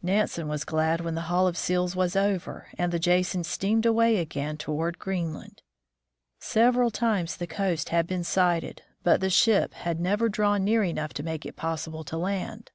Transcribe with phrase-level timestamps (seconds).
[0.00, 4.18] Nansen was glad when the haul of seals was over and the Jason steamed away
[4.18, 5.60] again toward Greenland.
[6.38, 10.34] Several times the coast had been sighted, but the ship had never 110 THE FROZEN
[10.34, 12.70] NORTH drawn near enough to make it possible to land.